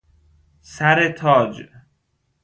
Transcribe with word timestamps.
سر 0.61 1.11
تاج 1.11 1.69